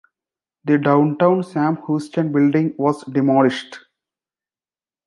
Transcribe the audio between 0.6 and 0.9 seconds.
The